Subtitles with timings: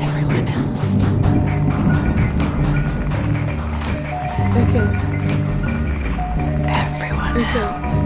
[0.00, 0.96] Everyone else.
[4.56, 4.88] Okay.
[6.66, 7.60] Everyone okay.
[7.60, 7.98] else.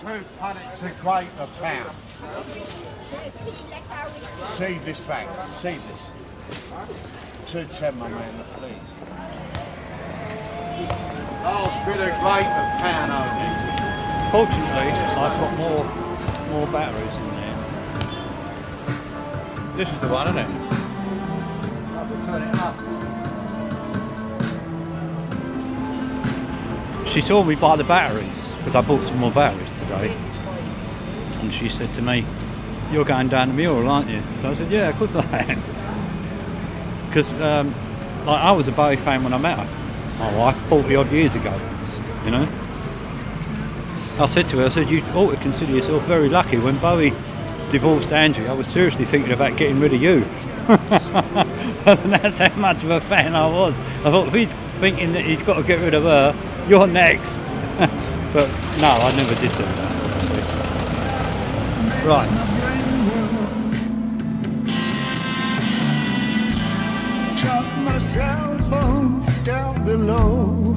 [0.00, 1.90] two punnets and quaver found.
[4.56, 5.28] See this bank.
[5.60, 5.97] Save this.
[7.48, 8.44] 210, my man,
[11.44, 13.48] I'll split a grape of pan over.
[14.30, 15.84] Fortunately, I've got more,
[16.50, 17.56] more batteries in there.
[19.78, 20.48] This is the one, isn't it?
[22.26, 22.76] Turn it up.
[27.08, 30.14] She told me buy the batteries because I bought some more batteries today.
[31.40, 32.26] And she said to me,
[32.92, 34.20] You're going down the mule, aren't you?
[34.36, 35.77] So I said, Yeah, of course I am.
[37.08, 37.74] Because um,
[38.26, 41.34] like I was a Bowie fan when I met her, my wife, forty odd years
[41.34, 41.58] ago.
[42.24, 42.48] You know.
[44.18, 46.56] I said to her, I said, you ought to consider yourself very lucky.
[46.56, 47.12] When Bowie
[47.70, 50.24] divorced Angie, I was seriously thinking about getting rid of you.
[50.68, 53.78] that's how much of a fan I was.
[53.78, 56.34] I thought, if he's thinking that he's got to get rid of her,
[56.68, 57.36] you're next.
[58.32, 58.48] but
[58.80, 59.88] no, I never did do that.
[62.04, 62.28] Right.
[67.40, 70.76] Drop my cell phone down below.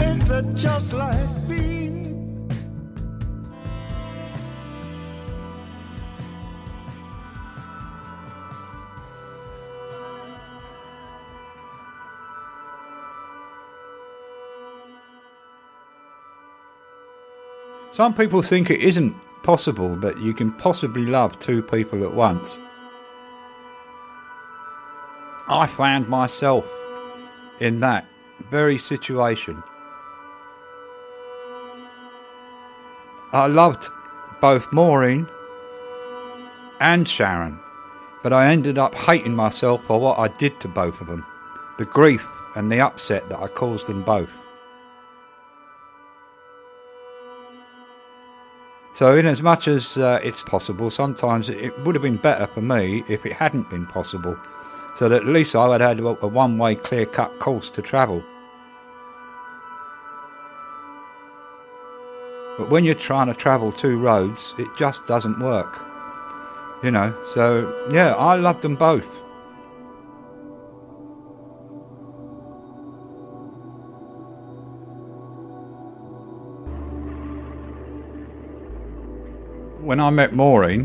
[0.00, 1.37] Ain't that just like
[17.98, 22.56] Some people think it isn't possible that you can possibly love two people at once.
[25.48, 26.64] I found myself
[27.58, 28.06] in that
[28.52, 29.60] very situation.
[33.32, 33.88] I loved
[34.40, 35.26] both Maureen
[36.78, 37.58] and Sharon,
[38.22, 41.26] but I ended up hating myself for what I did to both of them
[41.78, 44.30] the grief and the upset that I caused them both.
[48.98, 52.60] So, in as much as uh, it's possible, sometimes it, would have been better for
[52.60, 54.36] me if it hadn't been possible,
[54.96, 57.80] so that at least I would have had a one way clear cut course to
[57.80, 58.24] travel.
[62.58, 65.80] But when you're trying to travel two roads, it just doesn't work.
[66.82, 69.06] You know, so yeah, I loved them both.
[79.88, 80.84] When I met Maureen,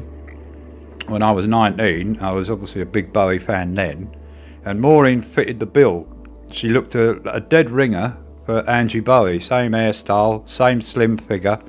[1.07, 4.15] when I was 19, I was obviously a big Bowie fan then,
[4.63, 6.07] and Maureen fitted the bill.
[6.51, 8.15] She looked a, a dead ringer
[8.45, 11.59] for Angie Bowie, same hairstyle, same slim figure,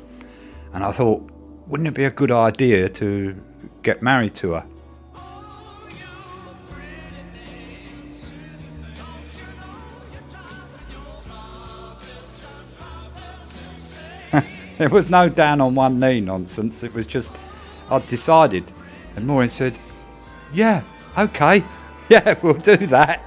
[0.74, 1.28] and I thought,
[1.66, 3.34] wouldn't it be a good idea to
[3.82, 4.66] get married to her?
[14.78, 16.82] There was no down on one knee nonsense.
[16.82, 17.38] It was just,
[17.90, 18.64] I'd decided.
[19.14, 19.78] And Maureen said,
[20.52, 20.82] Yeah,
[21.16, 21.64] okay.
[22.10, 23.22] Yeah, we'll do that.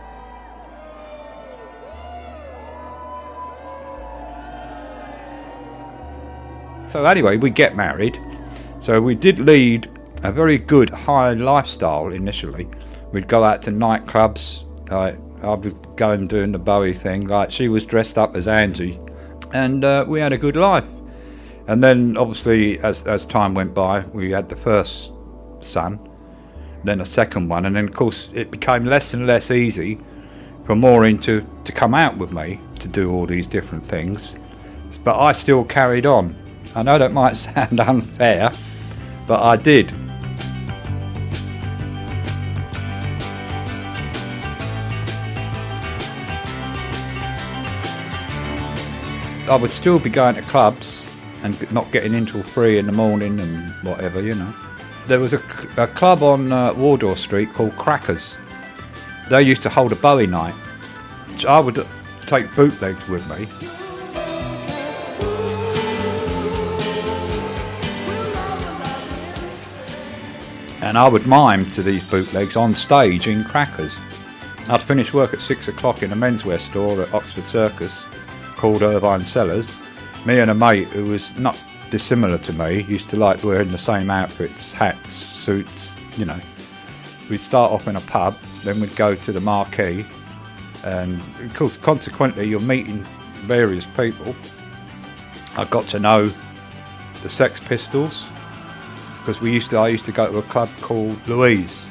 [6.86, 8.19] So, anyway, we get married.
[8.81, 9.90] So, we did lead
[10.24, 12.68] a very good high lifestyle initially.
[13.12, 14.66] We'd go out to nightclubs.
[14.91, 17.28] I was going doing the Bowie thing.
[17.28, 19.00] Like, she was dressed up as Angie.
[19.53, 20.86] And uh, we had a good life.
[21.67, 25.11] And then, obviously, as, as time went by, we had the first
[25.59, 26.00] son,
[26.85, 30.00] then a second one, and then, of course, it became less and less easy
[30.66, 34.38] for Maureen to, to come out with me to do all these different things.
[35.03, 36.35] But I still carried on.
[36.74, 38.51] I know that might sound unfair,
[39.27, 39.92] but I did.
[49.50, 51.06] I would still be going to clubs
[51.47, 54.53] and not getting in till three in the morning and whatever, you know.
[55.07, 55.41] There was a,
[55.77, 58.38] a club on uh, Wardour Street called Crackers.
[59.29, 60.55] They used to hold a Bowie night.
[61.31, 61.85] which I would
[62.25, 63.47] take bootlegs with me.
[70.81, 73.99] And I would mime to these bootlegs on stage in Crackers.
[74.67, 78.03] I'd finish work at six o'clock in a menswear store at Oxford Circus
[78.55, 79.73] called Irvine Sellars,
[80.25, 81.60] me and a mate who was not
[81.90, 86.40] dissimilar to me used to like wearing the same outfits, hats, suits, you know.
[87.30, 90.06] We'd start off in a pub, then we'd go to the marquee,
[90.84, 93.04] and of course, consequently, you're meeting
[93.46, 94.36] various people.
[95.56, 96.31] I got to know
[97.24, 98.25] the Sex Pistols
[99.19, 99.78] because we used to.
[99.78, 101.84] I used to go to a club called Louise,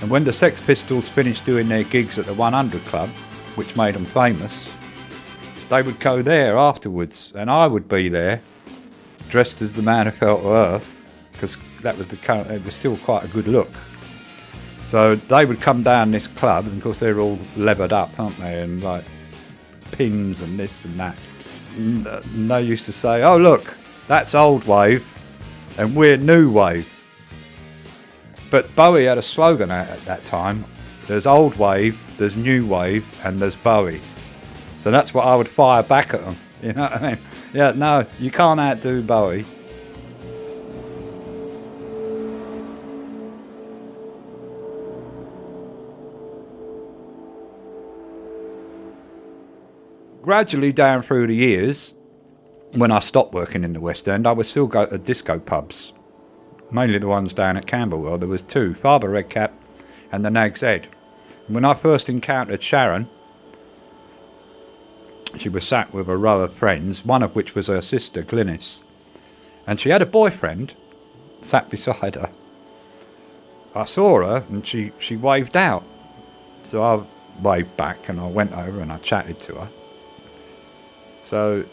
[0.00, 3.08] and when the Sex Pistols finished doing their gigs at the 100 Club,
[3.54, 4.66] which made them famous,
[5.72, 8.42] they would go there afterwards, and I would be there,
[9.30, 12.50] dressed as the man who fell to earth, because that was the current.
[12.50, 13.70] It was still quite a good look.
[14.88, 18.36] So they would come down this club, and of course they're all levered up, aren't
[18.36, 18.60] they?
[18.60, 19.04] And like
[19.92, 21.16] pins and this and that.
[21.78, 23.74] And uh, they used to say, "Oh look,
[24.08, 25.02] that's old wave,
[25.78, 26.86] and we're new wave."
[28.50, 30.66] But Bowie had a slogan at that time:
[31.06, 34.02] "There's old wave, there's new wave, and there's Bowie."
[34.82, 36.36] So that's what I would fire back at them.
[36.62, 37.18] You know what I mean?
[37.52, 39.44] Yeah, no, you can't outdo Bowie.
[50.22, 51.94] Gradually down through the years,
[52.74, 55.92] when I stopped working in the West End, I would still go to disco pubs,
[56.70, 58.18] mainly the ones down at Camberwell.
[58.18, 59.52] There was two, Father Redcap
[60.12, 60.86] and the Nag's Head.
[61.48, 63.08] And when I first encountered Sharon,
[65.38, 68.80] she was sat with a row of friends, one of which was her sister, Glynis.
[69.66, 70.74] And she had a boyfriend
[71.40, 72.30] sat beside her.
[73.74, 75.84] I saw her and she, she waved out.
[76.62, 77.02] So I
[77.42, 79.68] waved back and I went over and I chatted to her.
[81.22, 81.64] So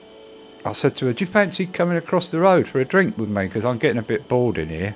[0.66, 3.30] I said to her, Do you fancy coming across the road for a drink with
[3.30, 3.46] me?
[3.46, 4.96] Because I'm getting a bit bored in here.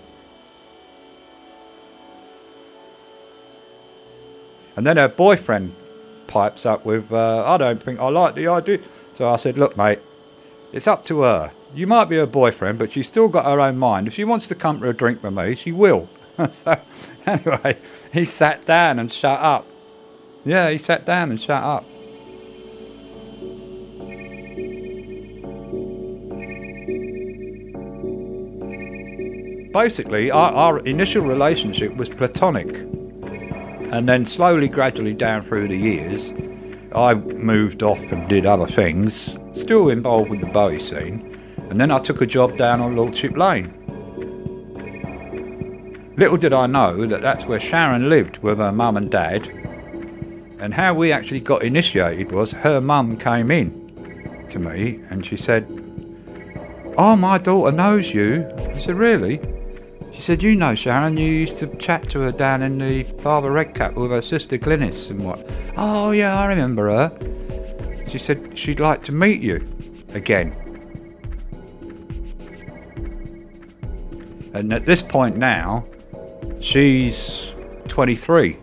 [4.76, 5.76] And then her boyfriend
[6.34, 8.80] pipes up with, uh, I don't think I like the idea.
[9.14, 10.00] So I said, Look, mate,
[10.72, 11.52] it's up to her.
[11.76, 14.08] You might be her boyfriend, but she's still got her own mind.
[14.08, 16.10] If she wants to come for a drink with me, she will.
[16.52, 16.76] so
[17.28, 17.78] anyway,
[18.12, 19.68] he sat down and shut up.
[20.44, 21.86] Yeah, he sat down and shut up.
[29.72, 32.93] Basically, our, our initial relationship was platonic.
[33.94, 36.34] And then slowly, gradually down through the years,
[36.96, 41.40] I moved off and did other things, still involved with the Bowie scene.
[41.70, 43.72] And then I took a job down on Lordship Lane.
[46.18, 49.48] Little did I know that that's where Sharon lived with her mum and dad.
[50.58, 55.38] And how we actually got initiated was her mum came in to me and she
[55.38, 55.68] said,
[56.98, 58.44] Oh, my daughter knows you.
[58.58, 59.40] I said, Really?
[60.14, 63.52] She said, You know, Sharon, you used to chat to her down in the Father
[63.52, 65.50] Redcap with her sister Glynis and what?
[65.76, 68.06] Oh, yeah, I remember her.
[68.08, 69.68] She said she'd like to meet you
[70.10, 70.54] again.
[74.54, 75.86] And at this point now,
[76.60, 77.52] she's
[77.88, 78.60] 23.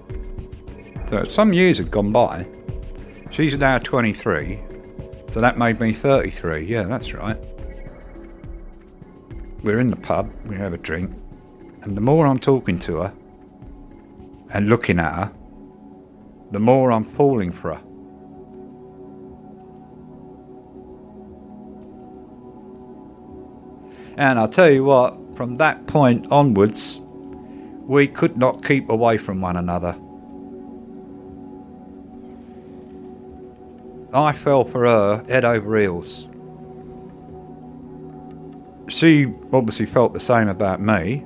[1.09, 2.47] So some years had gone by.
[3.33, 4.61] She's now 23.
[5.33, 6.65] So that made me 33.
[6.65, 7.37] Yeah, that's right.
[9.65, 11.11] We're in the pub, we have a drink.
[11.83, 13.13] And the more I'm talking to her
[14.51, 15.33] and looking at her,
[16.51, 17.83] the more I'm falling for her.
[24.17, 27.01] And I'll tell you what, from that point onwards,
[27.87, 29.97] we could not keep away from one another.
[34.13, 36.29] I fell for her head over heels.
[38.89, 41.25] She obviously felt the same about me,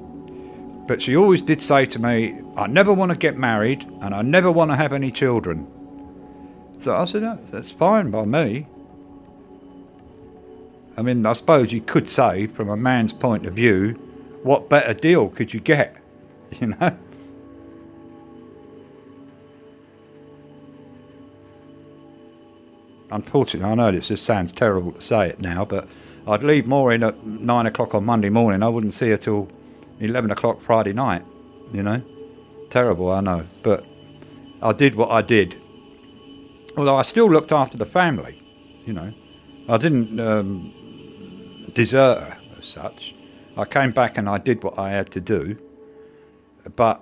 [0.87, 4.23] but she always did say to me, I never want to get married and I
[4.23, 5.67] never want to have any children.
[6.79, 8.67] So I said, "No, that's fine by me.
[10.97, 13.93] I mean, I suppose you could say, from a man's point of view,
[14.43, 15.97] what better deal could you get?
[16.61, 16.97] You know?
[23.11, 25.89] Unfortunately, I know this just sounds terrible to say it now, but
[26.29, 28.63] I'd leave Maureen at nine o'clock on Monday morning.
[28.63, 29.49] I wouldn't see her till
[30.01, 31.25] 11 o'clock Friday night,
[31.73, 32.03] you know?
[32.71, 33.47] Terrible, I know.
[33.63, 33.85] But
[34.63, 35.61] I did what I did.
[36.77, 38.43] Although I still looked after the family,
[38.85, 39.13] you know.
[39.69, 40.73] I didn't um,
[41.73, 43.15] desert her as such.
[43.57, 45.57] I came back and I did what I had to do.
[46.77, 47.01] But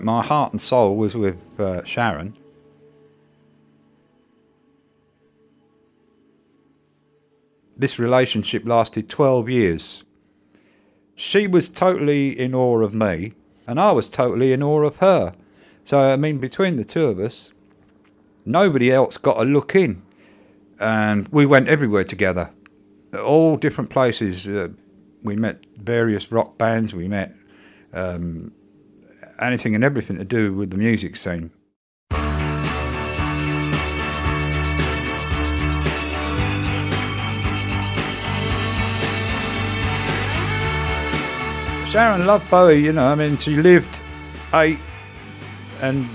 [0.00, 2.36] my heart and soul was with uh, Sharon.
[7.76, 10.04] This relationship lasted 12 years.
[11.16, 13.32] She was totally in awe of me,
[13.66, 15.34] and I was totally in awe of her.
[15.84, 17.52] So, I mean, between the two of us,
[18.44, 20.02] nobody else got a look in.
[20.78, 22.50] And we went everywhere together.
[23.18, 24.48] all different places.
[24.48, 24.68] Uh,
[25.22, 26.94] we met various rock bands.
[26.94, 27.34] We met
[27.92, 28.52] um,
[29.40, 31.50] anything and everything to do with the music scene.
[41.96, 43.06] Sharon loved Bowie, you know.
[43.06, 44.00] I mean, she lived,
[44.52, 44.78] ate,
[45.80, 46.06] and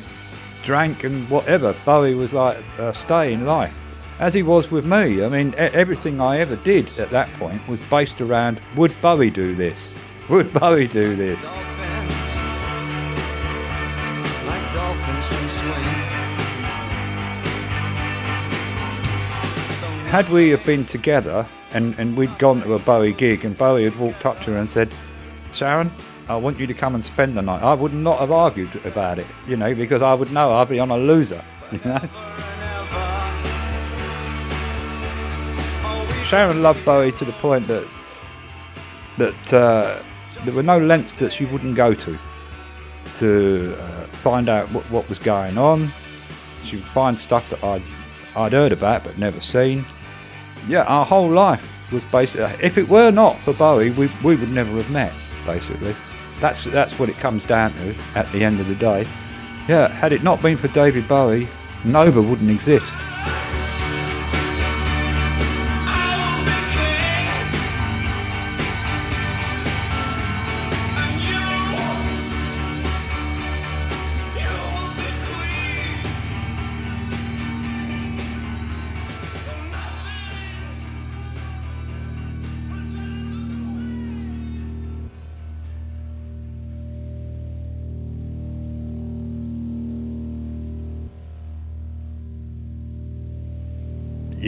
[0.61, 1.75] drank and whatever.
[1.85, 3.73] Bowie was like a stay in life,
[4.19, 5.23] as he was with me.
[5.23, 9.55] I mean, everything I ever did at that point was based around would Bowie do
[9.55, 9.95] this?
[10.29, 11.45] Would Bowie do this?
[11.47, 12.35] Dolphins,
[14.45, 15.29] like dolphins.
[20.11, 23.85] Had we have been together and, and we'd gone to a Bowie gig and Bowie
[23.85, 24.93] had walked up to her and said,
[25.53, 25.91] Sharon,
[26.27, 29.19] I want you to come and spend the night, I would not have argued about
[29.19, 31.99] it, you know, because I would know I'd be on a loser, you know.
[36.25, 37.85] Sharon loved Bowie to the point that
[39.17, 40.01] that uh,
[40.45, 42.17] there were no lengths that she wouldn't go to
[43.15, 45.91] to uh, find out what, what was going on.
[46.63, 47.83] She would find stuff that I'd
[48.35, 49.85] I'd heard about but never seen.
[50.69, 52.55] Yeah, our whole life was basically.
[52.65, 55.13] If it were not for Bowie, we we would never have met.
[55.45, 55.95] Basically,
[56.39, 59.07] that's that's what it comes down to at the end of the day.
[59.67, 61.47] Yeah, had it not been for David Bowie,
[61.83, 62.91] Nova wouldn't exist.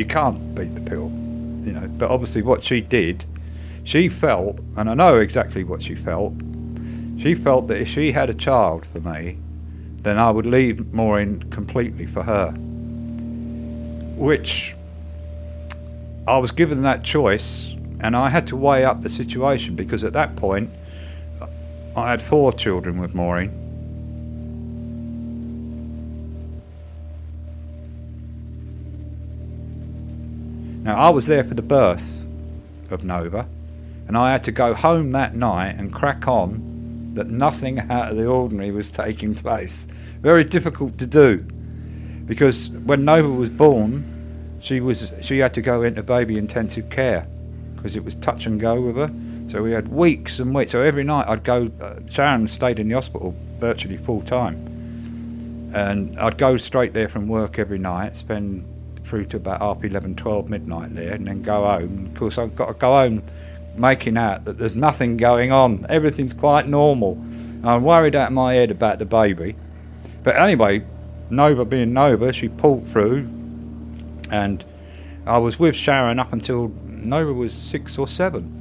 [0.03, 1.09] You can't beat the pill,
[1.63, 1.87] you know.
[1.97, 3.23] But obviously, what she did,
[3.85, 6.33] she felt, and I know exactly what she felt.
[7.17, 9.37] She felt that if she had a child for me,
[10.01, 12.51] then I would leave Maureen completely for her.
[14.17, 14.75] Which
[16.27, 20.11] I was given that choice, and I had to weigh up the situation because at
[20.11, 20.69] that point,
[21.95, 23.62] I had four children with Maureen.
[30.83, 32.05] Now, I was there for the birth
[32.91, 33.47] of Nova,
[34.07, 38.17] and I had to go home that night and crack on that nothing out of
[38.17, 39.87] the ordinary was taking place.
[40.19, 41.37] Very difficult to do
[42.25, 44.03] because when Nova was born,
[44.59, 47.27] she was she had to go into baby intensive care
[47.75, 49.13] because it was touch and go with her.
[49.47, 50.71] So we had weeks and weeks.
[50.71, 51.71] So every night I'd go.
[51.79, 57.29] Uh, Sharon stayed in the hospital virtually full time, and I'd go straight there from
[57.29, 58.65] work every night, spend
[59.05, 62.07] through to about half 11, 12 midnight there, and then go home.
[62.07, 63.23] Of course, I've got to go home
[63.75, 65.85] making out that there's nothing going on.
[65.89, 67.17] Everything's quite normal.
[67.63, 69.55] I'm worried out of my head about the baby.
[70.23, 70.85] But anyway,
[71.29, 73.27] Nova being Nova, she pulled through,
[74.31, 74.63] and
[75.25, 78.59] I was with Sharon up until Nova was six or seven.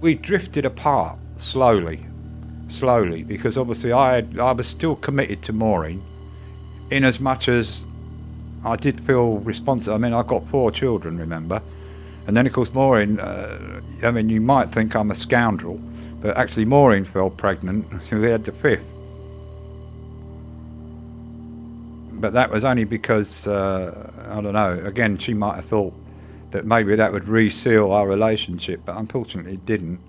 [0.00, 2.06] We drifted apart slowly,
[2.68, 6.02] slowly, because obviously I had, I was still committed to Maureen
[6.90, 7.84] in as much as
[8.64, 9.94] I did feel responsible.
[9.94, 11.62] I mean, I've got four children, remember?
[12.26, 15.80] And then, of course, Maureen, uh, I mean, you might think I'm a scoundrel,
[16.20, 18.84] but actually, Maureen fell pregnant, so we had the fifth.
[22.12, 25.94] But that was only because, uh, I don't know, again, she might have thought
[26.50, 30.00] that maybe that would reseal our relationship, but unfortunately, it didn't.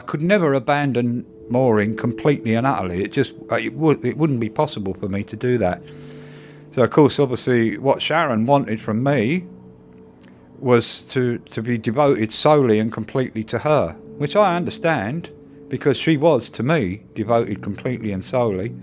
[0.00, 3.04] I could never abandon Maureen completely and utterly.
[3.04, 5.82] It just uh, it would it wouldn't be possible for me to do that.
[6.70, 9.44] So of course, obviously, what Sharon wanted from me
[10.58, 15.28] was to to be devoted solely and completely to her, which I understand
[15.68, 18.74] because she was to me devoted completely and solely,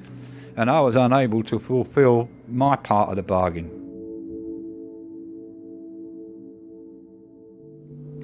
[0.56, 3.72] and I was unable to fulfil my part of the bargain.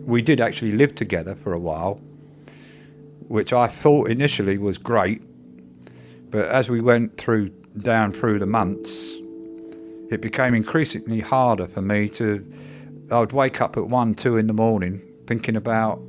[0.06, 2.00] We did actually live together for a while
[3.28, 5.22] which I thought initially was great,
[6.30, 7.50] but as we went through
[7.80, 9.12] down through the months,
[10.12, 12.46] it became increasingly harder for me to.
[13.12, 16.02] I would wake up at one, two in the morning thinking about.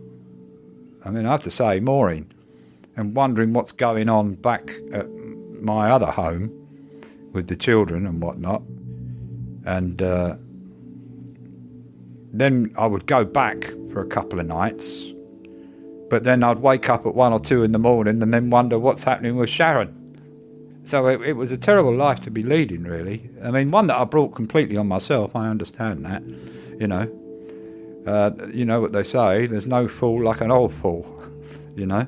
[1.05, 2.33] I mean, I have to say, Maureen,
[2.97, 5.07] and wondering what's going on back at
[5.61, 6.51] my other home
[7.33, 8.63] with the children and whatnot,
[9.65, 10.03] and.
[10.03, 10.37] Uh,
[12.37, 15.14] then I would go back for a couple of nights
[16.15, 18.79] but then I'd wake up at one or two in the morning and then wonder
[18.79, 19.93] what's happening with Sharon.
[20.85, 23.29] So it, it was a terrible life to be leading, really.
[23.43, 25.35] I mean, one that I brought completely on myself.
[25.35, 26.23] I understand that,
[26.81, 27.11] you know.
[28.07, 31.05] Uh, you know what they say: there's no fool like an old fool,
[31.75, 32.07] you know.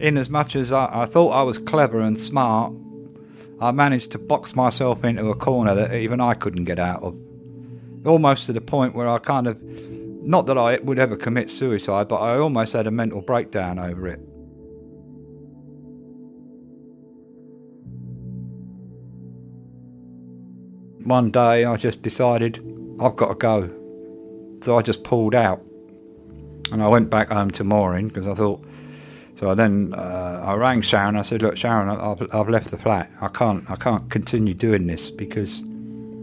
[0.00, 2.72] In as much as I, I thought I was clever and smart,
[3.60, 7.14] I managed to box myself into a corner that even I couldn't get out of.
[8.04, 12.08] Almost to the point where I kind of, not that I would ever commit suicide,
[12.08, 14.20] but I almost had a mental breakdown over it.
[21.04, 22.58] One day I just decided
[23.00, 23.70] I've got to go.
[24.62, 25.60] So I just pulled out.
[26.70, 28.64] And I went back home to Maureen because I thought,
[29.34, 31.16] so I then uh, I rang Sharon.
[31.16, 33.10] I said, "Look, Sharon, I've, I've left the flat.
[33.20, 35.62] I can't I can't continue doing this because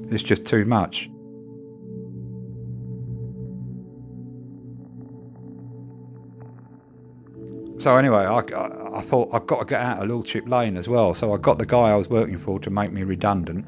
[0.10, 1.10] it's just too much."
[7.80, 10.88] So anyway, I, I, I thought I've got to get out of Lordship Lane as
[10.88, 11.14] well.
[11.14, 13.66] So I got the guy I was working for to make me redundant.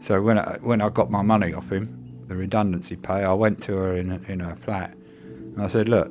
[0.00, 3.62] So when I, when I got my money off him, the redundancy pay, I went
[3.62, 4.94] to her in in her flat,
[5.24, 6.10] and I said, "Look,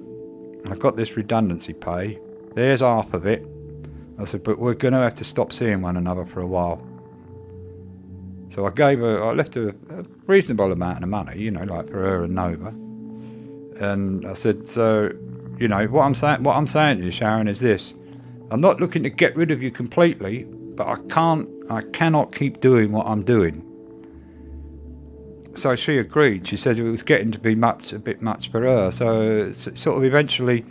[0.69, 2.19] I've got this redundancy pay.
[2.55, 3.45] There's half of it.
[4.19, 6.85] I said, but we're going to have to stop seeing one another for a while.
[8.49, 11.87] So I gave her, I left her a reasonable amount of money, you know, like
[11.87, 12.67] for her and Nova.
[13.83, 15.11] And I said, so,
[15.59, 17.93] you know, what I'm saying, what I'm saying to you, Sharon, is this:
[18.51, 20.43] I'm not looking to get rid of you completely,
[20.75, 23.69] but I can't, I cannot keep doing what I'm doing.
[25.55, 26.47] So she agreed.
[26.47, 28.91] She said it was getting to be much, a bit much for her.
[28.91, 30.65] So sort of eventually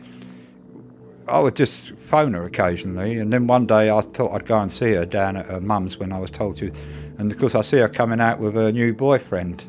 [1.29, 4.73] I would just phone her occasionally, and then one day I thought I'd go and
[4.73, 6.73] see her down at her mum's when I was told to,
[7.19, 9.65] and of course I see her coming out with her new boyfriend.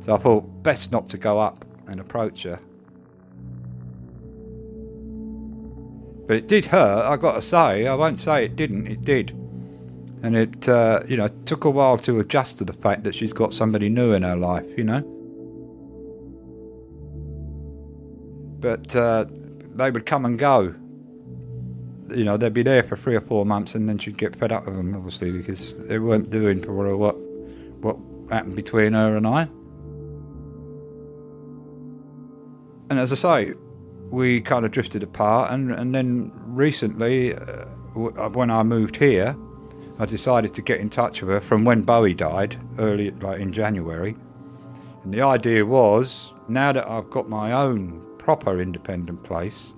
[0.00, 2.58] So I thought best not to go up and approach her.
[6.28, 7.06] But it did hurt.
[7.06, 8.86] I got to say, I won't say it didn't.
[8.86, 9.30] It did,
[10.22, 13.32] and it uh, you know took a while to adjust to the fact that she's
[13.32, 14.66] got somebody new in her life.
[14.76, 15.00] You know.
[18.60, 19.24] But uh,
[19.74, 20.74] they would come and go.
[22.10, 24.52] You know, they'd be there for three or four months, and then she'd get fed
[24.52, 27.16] up with them, obviously, because they weren't doing for what
[27.80, 27.96] what
[28.30, 29.42] happened between her and I.
[32.90, 33.54] And as I say,
[34.10, 37.64] we kind of drifted apart, and and then recently, uh,
[38.30, 39.36] when I moved here,
[39.98, 43.52] I decided to get in touch with her from when Bowie died, early like in
[43.52, 44.16] January.
[45.04, 49.72] And the idea was, now that I've got my own proper independent place,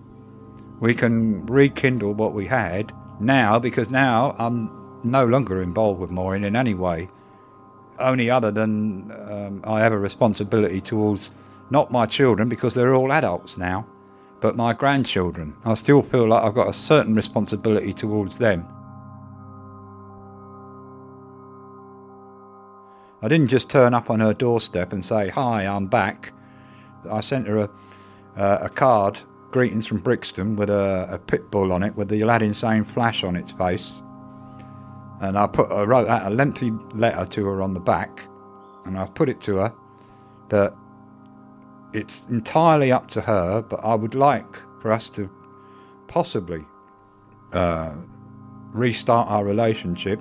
[0.81, 4.71] we can rekindle what we had now because now I'm
[5.05, 7.09] no longer involved with Maureen in any way,
[7.99, 11.31] only other than um, I have a responsibility towards
[11.71, 13.87] not my children because they're all adults now,
[14.41, 15.55] but my grandchildren.
[15.65, 18.67] I still feel like I've got a certain responsibility towards them.
[23.23, 26.33] I didn't just turn up on her doorstep and say, Hi, I'm back.
[27.11, 27.71] I sent her a,
[28.37, 29.19] uh, a card
[29.51, 33.25] greetings from Brixton with a, a pit bull on it with the Aladdin Sane flash
[33.25, 34.03] on its face.
[35.21, 38.23] And I put I wrote out a lengthy letter to her on the back,
[38.87, 39.75] and I put it to her
[40.49, 40.73] that
[41.93, 45.29] it's entirely up to her, but I would like for us to
[46.07, 46.65] possibly
[47.53, 47.95] uh,
[48.73, 50.21] restart our relationship,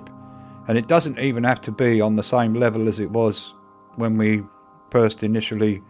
[0.68, 3.54] and it doesn't even have to be on the same level as it was
[3.96, 4.42] when we
[4.90, 5.82] first initially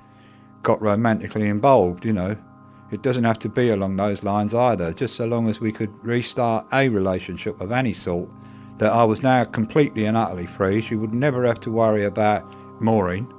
[0.62, 2.05] got romantically involved.
[2.05, 2.37] You know,
[2.90, 5.93] it doesn't have to be along those lines either, just so long as we could
[6.05, 8.29] restart a relationship of any sort,
[8.79, 10.81] that I was now completely and utterly free.
[10.81, 12.45] She would never have to worry about
[12.81, 13.33] Maureen,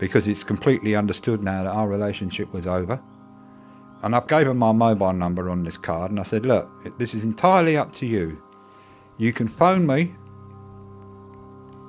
[0.00, 2.98] because it's completely understood now that our relationship was over.
[4.02, 7.14] And I gave her my mobile number on this card, and I said, Look, this
[7.14, 8.42] is entirely up to you.
[9.18, 10.14] You can phone me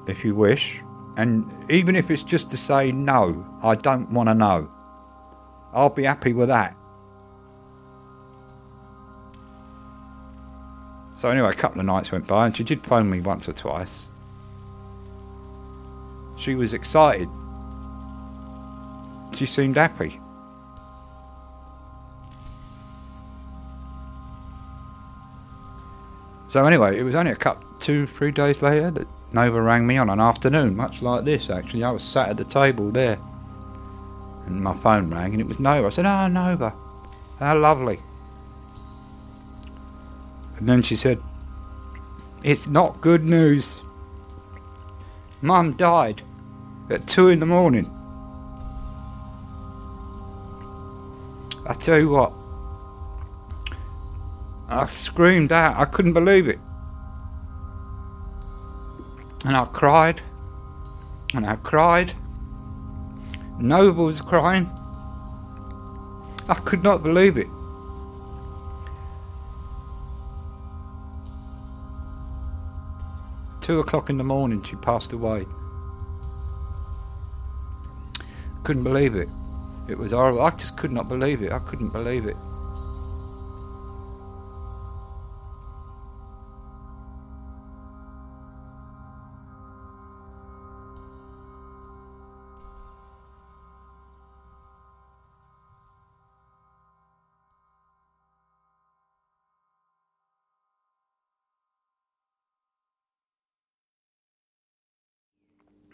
[0.08, 0.82] if you wish,
[1.16, 4.70] and even if it's just to say, No, I don't want to know,
[5.72, 6.76] I'll be happy with that.
[11.16, 13.54] So anyway, a couple of nights went by, and she did phone me once or
[13.54, 14.08] twice.
[16.36, 17.30] She was excited.
[19.34, 20.20] She seemed happy.
[26.50, 29.98] So anyway, it was only a couple, two, three days later that Nova rang me
[29.98, 31.84] on an afternoon, much like this actually.
[31.84, 33.18] I was sat at the table there,
[34.46, 35.88] and my phone rang, and it was Nova.
[35.88, 36.74] I said, "Oh, Nova,
[37.40, 38.02] how lovely."
[40.62, 41.20] And then she said,
[42.44, 43.76] It's not good news.
[45.42, 46.22] Mum died
[46.92, 47.90] at two in the morning.
[51.82, 52.32] Tell you what,
[54.70, 55.80] I screamed out.
[55.80, 56.60] I couldn't believe it.
[59.46, 60.22] And I cried.
[61.34, 62.14] And I cried.
[63.60, 64.70] Nova was crying.
[66.48, 67.48] I could not believe it.
[73.62, 75.48] Two o'clock in the morning, she passed away.
[78.62, 79.30] Couldn't believe it.
[79.88, 80.42] It was horrible.
[80.42, 81.52] I just could not believe it.
[81.52, 82.38] I couldn't believe it.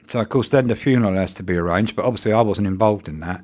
[0.08, 1.96] So of course, then the funeral has to be arranged.
[1.96, 3.44] But obviously, I wasn't involved in that.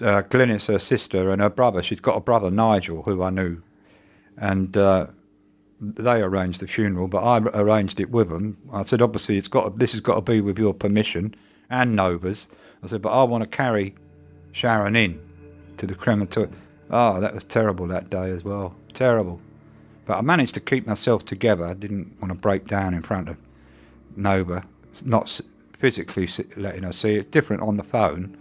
[0.00, 1.82] Uh, Glynis, her sister, and her brother.
[1.82, 3.60] She's got a brother, Nigel, who I knew,
[4.38, 5.08] and uh,
[5.80, 7.06] they arranged the funeral.
[7.06, 8.56] But I arranged it with them.
[8.72, 11.34] I said, obviously, it's got this has got to be with your permission
[11.70, 12.48] and Nova's.
[12.82, 13.94] I said, but I want to carry
[14.52, 15.20] Sharon in
[15.76, 16.54] to the crematorium.
[16.90, 18.76] Oh, that was terrible that day as well.
[18.92, 19.40] Terrible.
[20.06, 21.64] But I managed to keep myself together.
[21.64, 23.40] I didn't want to break down in front of
[24.16, 24.62] Nova.
[25.04, 25.40] Not
[25.72, 27.16] physically letting her see.
[27.16, 28.36] It's different on the phone.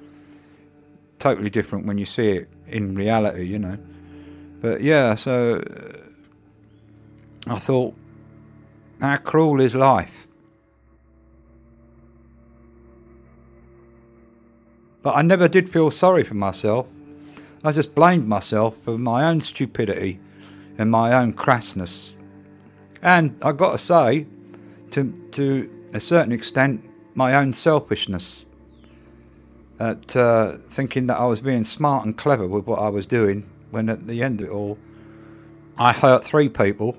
[1.23, 3.77] Totally different when you see it in reality, you know.
[4.59, 5.61] But yeah, so
[7.47, 7.95] uh, I thought,
[8.99, 10.27] how cruel is life?
[15.01, 16.87] But I never did feel sorry for myself.
[17.63, 20.19] I just blamed myself for my own stupidity
[20.77, 22.11] and my own crassness.
[23.01, 24.27] And I got to say,
[24.89, 26.83] to to a certain extent,
[27.15, 28.43] my own selfishness.
[29.79, 33.49] At uh, thinking that I was being smart and clever with what I was doing,
[33.71, 34.77] when at the end of it all,
[35.77, 36.95] I hurt three people,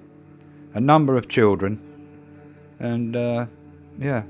[0.75, 1.81] a number of children,
[2.81, 3.47] and uh,
[3.99, 4.25] yeah.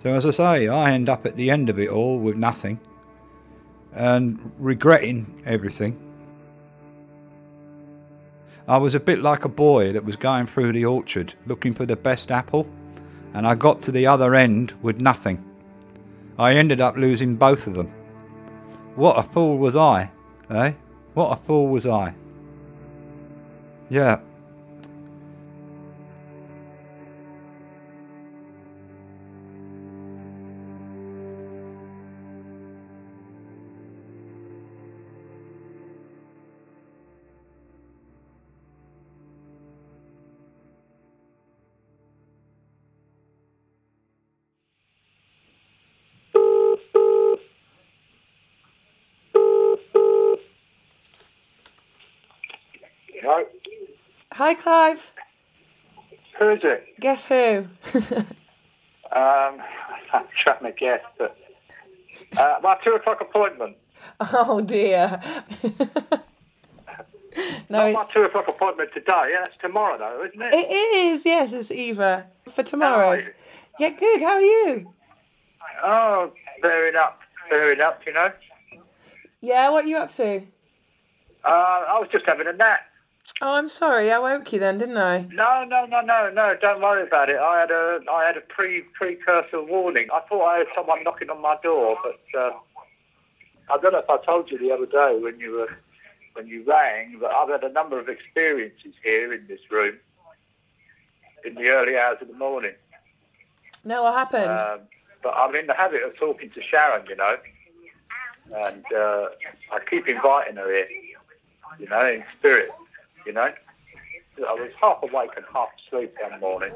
[0.00, 2.78] So as I say, I end up at the end of it all with nothing
[3.92, 5.98] and regretting everything.
[8.68, 11.84] I was a bit like a boy that was going through the orchard looking for
[11.84, 12.68] the best apple,
[13.38, 15.44] and I got to the other end with nothing.
[16.40, 17.86] I ended up losing both of them.
[18.96, 20.10] What a fool was I,
[20.50, 20.72] eh?
[21.14, 22.14] What a fool was I.
[23.90, 24.18] Yeah.
[54.38, 55.12] Hi, Clive.
[56.38, 56.84] Who is it?
[57.00, 57.66] Guess who?
[59.10, 59.62] Um,
[60.12, 61.34] I'm trying to guess, but
[62.36, 63.74] uh, my two o'clock appointment.
[64.20, 65.18] oh dear.
[67.70, 69.30] no, Not my two o'clock appointment today.
[69.32, 70.52] Yeah, that's tomorrow though, isn't it?
[70.52, 71.24] it is.
[71.24, 73.24] Yes, it's Eva for tomorrow.
[73.80, 74.20] Yeah, good.
[74.20, 74.92] How are you?
[75.82, 78.02] Oh, bearing up, bearing up.
[78.06, 78.30] You know.
[79.40, 80.42] Yeah, what are you up to?
[81.44, 82.80] Uh, I was just having a nap.
[83.40, 84.10] Oh, I'm sorry.
[84.10, 85.20] I woke you then, didn't I?
[85.30, 86.56] No, no, no, no, no.
[86.60, 87.36] Don't worry about it.
[87.38, 90.08] I had a, I had a pre precursor warning.
[90.12, 92.50] I thought I had someone knocking on my door, but uh,
[93.70, 95.78] I don't know if I told you the other day when you were,
[96.32, 99.98] when you rang, but I've had a number of experiences here in this room
[101.44, 102.74] in the early hours of the morning.
[103.84, 104.50] No, what happened?
[104.50, 104.80] Um,
[105.22, 107.36] but I'm in the habit of talking to Sharon, you know,
[108.66, 109.26] and uh,
[109.72, 110.88] I keep inviting her here,
[111.78, 112.70] you know, in spirit,
[113.28, 113.52] you know.
[114.38, 116.72] I was half awake and half asleep one morning,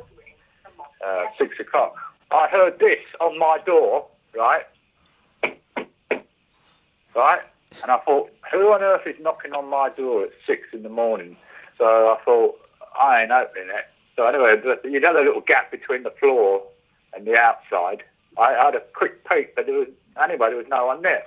[1.05, 1.95] uh, six o'clock.
[2.31, 4.65] I heard this on my door, right?
[7.17, 7.41] Right?
[7.83, 10.91] And I thought, who on earth is knocking on my door at six in the
[10.91, 11.37] morning?
[11.79, 12.61] So I thought,
[13.01, 13.87] I ain't opening it.
[14.17, 16.63] So anyway, you know the little gap between the floor
[17.15, 18.03] and the outside.
[18.39, 19.89] I had a quick peek, but there was
[20.23, 21.25] anyway there was no one there.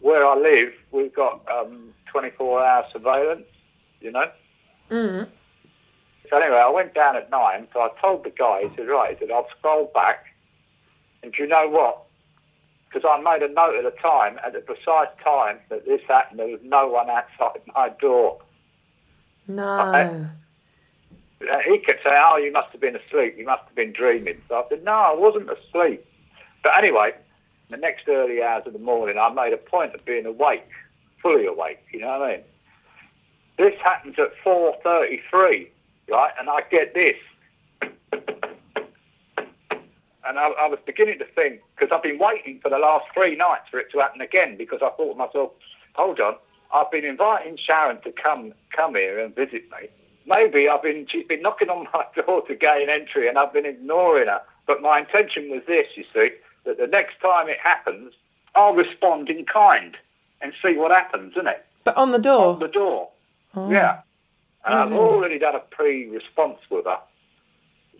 [0.00, 3.46] Where I live, we've got um, 24-hour surveillance.
[4.00, 4.30] You know.
[4.90, 5.28] Mm.
[6.30, 7.68] So anyway, I went down at nine.
[7.72, 8.62] So I told the guy.
[8.68, 10.26] He said, "Right," he said, "I'll scroll back."
[11.22, 12.02] And do you know what?
[12.88, 16.38] Because I made a note at the time, at the precise time that this happened,
[16.38, 18.40] there was no one outside my door.
[19.46, 19.70] No.
[21.50, 23.36] Uh, he could say, "Oh, you must have been asleep.
[23.36, 26.04] You must have been dreaming." So I said, "No, I wasn't asleep."
[26.62, 27.12] But anyway,
[27.70, 30.68] The next early hours of the morning, I made a point of being awake,
[31.20, 31.80] fully awake.
[31.92, 32.44] You know what I mean?
[33.56, 35.68] This happens at 4:33,
[36.10, 36.32] right?
[36.38, 37.16] And I get this,
[40.26, 43.36] and I, I was beginning to think because I've been waiting for the last three
[43.36, 45.52] nights for it to happen again because I thought to myself,
[45.94, 46.34] hold on,
[46.72, 49.88] I've been inviting Sharon to come come here and visit me.
[50.26, 53.66] Maybe I've been she's been knocking on my door to gain entry and I've been
[53.66, 54.40] ignoring her.
[54.66, 56.30] But my intention was this, you see,
[56.64, 58.14] that the next time it happens,
[58.54, 59.96] I'll respond in kind
[60.40, 61.64] and see what happens, isn't it?
[61.84, 62.54] But on the door.
[62.54, 63.10] On the door.
[63.56, 63.70] Oh.
[63.70, 64.00] Yeah.
[64.64, 65.00] And I've Really?
[65.02, 66.98] already done a pre-response with her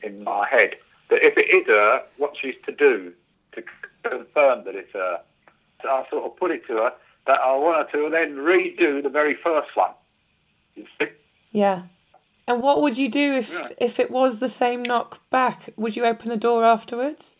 [0.02, 0.76] in my head
[1.10, 3.12] that if it is her, what she's to do
[3.52, 3.62] to
[4.02, 5.20] confirm that it's her.
[5.82, 6.92] So I sort of put it to her
[7.26, 9.92] that I want her to then redo the very first one.
[10.74, 11.08] You see?
[11.52, 11.82] Yeah.
[12.48, 13.68] And what would you do if Yeah.
[13.78, 15.70] if it was the same knock back?
[15.76, 17.36] Would you open the door afterwards?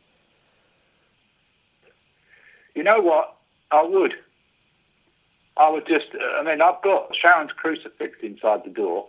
[2.75, 3.37] You know what?
[3.71, 4.15] I would.
[5.57, 9.09] I would just, I mean, I've got Sharon's crucifix inside the door.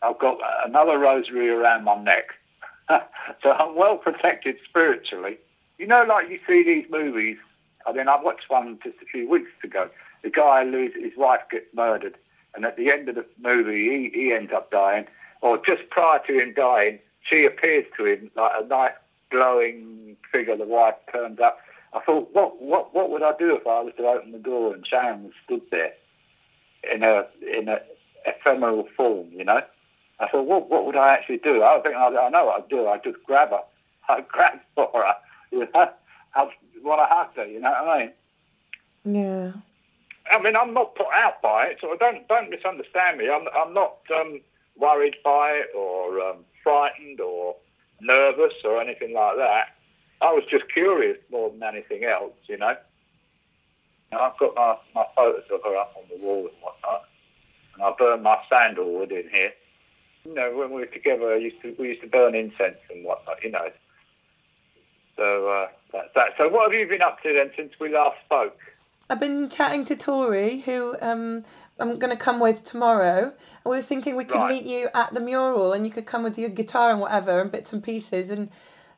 [0.00, 2.24] I've got another rosary around my neck.
[2.88, 5.38] so I'm well protected spiritually.
[5.78, 7.36] You know, like you see these movies.
[7.86, 9.90] I mean, I watched one just a few weeks ago.
[10.22, 12.16] The guy loses, his wife gets murdered.
[12.54, 15.06] And at the end of the movie, he, he ends up dying.
[15.40, 18.92] Or just prior to him dying, she appears to him like a nice
[19.30, 20.56] glowing figure.
[20.56, 21.58] The wife turns up.
[21.94, 24.74] I thought, what, what, what would I do if I was to open the door
[24.74, 25.92] and Sharon was stood there
[26.92, 27.80] in a in a
[28.26, 29.60] ephemeral form, you know?
[30.20, 31.62] I thought, what, what would I actually do?
[31.62, 32.86] I think I, I know what I'd do.
[32.86, 33.62] I'd just grab her.
[34.08, 35.14] I'd grab for her.
[35.50, 35.90] You know?
[36.34, 36.48] I'd
[36.82, 37.46] want to hug her.
[37.46, 38.12] You know what I mean?
[39.04, 39.52] Yeah.
[40.30, 43.28] I mean, I'm not put out by it, so don't don't misunderstand me.
[43.28, 44.40] I'm I'm not um,
[44.76, 47.56] worried by it or um, frightened or
[48.00, 49.74] nervous or anything like that.
[50.22, 52.76] I was just curious more than anything else, you know.
[54.12, 57.04] And I've got my, my photos of her up on the wall and whatnot,
[57.74, 59.52] and I burned my sandalwood in here.
[60.24, 63.04] You know, when we were together, I used to, we used to burn incense and
[63.04, 63.68] whatnot, you know.
[65.16, 66.28] So uh, that's that.
[66.38, 68.58] So what have you been up to then since we last spoke?
[69.10, 71.44] I've been chatting to Tori, who um,
[71.78, 73.24] I'm going to come with tomorrow.
[73.24, 74.48] And we were thinking we could Right.
[74.50, 77.50] meet you at the mural and you could come with your guitar and whatever and
[77.50, 78.30] bits and pieces.
[78.30, 78.50] And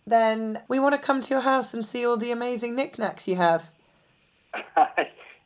[0.07, 3.37] then we want to come to your house and see all the amazing knickknacks you
[3.37, 3.71] have.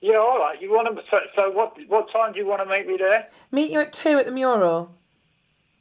[0.00, 0.60] yeah, all right.
[0.60, 1.02] You want to?
[1.10, 1.76] So, so what?
[1.88, 3.28] What time do you want to meet me there?
[3.52, 4.90] Meet you at two at the mural.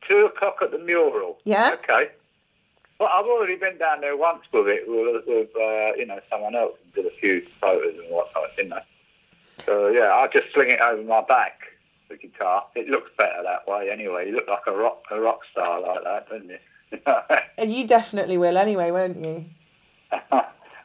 [0.08, 1.38] Two o'clock at the mural.
[1.44, 1.76] Yeah?
[1.80, 2.10] Okay.
[3.00, 6.56] Well, I've already been down there once with it with, with uh, you know someone
[6.56, 8.82] else and did a few photos and whatnot, didn't I?
[9.66, 11.60] So yeah, I just sling it over my back.
[12.10, 12.64] The guitar.
[12.76, 14.30] It looks better that way anyway.
[14.30, 16.58] You look like a rock a rock star like that, don't you?
[17.60, 19.46] And you definitely will anyway, won't you?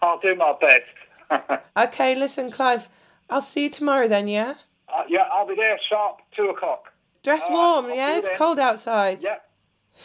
[0.03, 0.85] I'll do my best.
[1.77, 2.89] Okay, listen, Clive,
[3.31, 4.55] I'll see you tomorrow then, yeah?
[4.89, 6.93] Uh, yeah, I'll be there sharp two o'clock.
[7.23, 8.17] Dress All right, I'll warm, yeah?
[8.19, 8.37] It's then.
[8.37, 9.23] cold outside.
[9.23, 9.37] Yeah.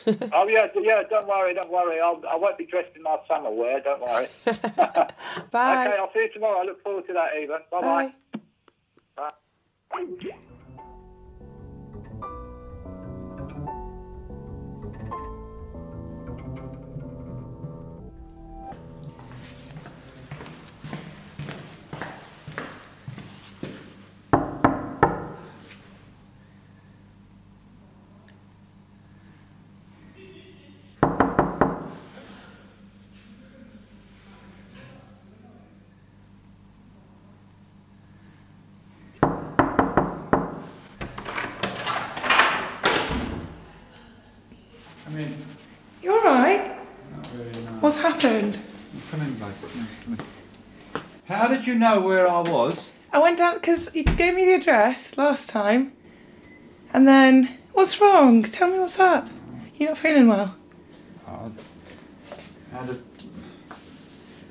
[0.06, 1.04] oh yeah, yeah.
[1.10, 2.00] Don't worry, don't worry.
[2.00, 3.82] I'll, I won't be dressed in my summer wear.
[3.82, 4.30] Don't worry.
[4.46, 5.88] Bye.
[5.88, 6.62] Okay, I'll see you tomorrow.
[6.62, 7.60] I look forward to that, Eva.
[7.70, 8.12] Bye
[9.16, 9.30] Bye.
[9.92, 10.38] bye.
[47.88, 48.60] What's happened?
[49.10, 49.54] Come in, babe.
[50.04, 50.20] Come in.
[51.24, 52.92] How did you know where I was?
[53.14, 55.94] I went down because you gave me the address last time.
[56.94, 58.44] And then, what's wrong?
[58.44, 59.30] Tell me what's up.
[59.78, 60.54] You're not feeling well.
[61.26, 61.50] I
[62.74, 62.98] had a...